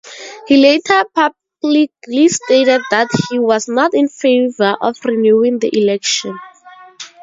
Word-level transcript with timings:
He 0.47 0.57
later 0.57 1.05
publicly 1.13 2.27
stated 2.29 2.81
that 2.89 3.09
he 3.29 3.37
was 3.37 3.67
not 3.67 3.93
in 3.93 4.07
favour 4.09 4.75
of 4.81 4.97
renewing 5.05 5.59
the 5.59 5.69
election. 5.79 6.39